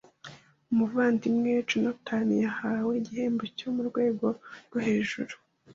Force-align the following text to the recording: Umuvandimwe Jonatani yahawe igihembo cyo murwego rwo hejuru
Umuvandimwe 0.71 1.51
Jonatani 1.69 2.35
yahawe 2.45 2.91
igihembo 3.01 3.43
cyo 3.57 3.67
murwego 3.75 4.25
rwo 4.65 4.79
hejuru 4.87 5.33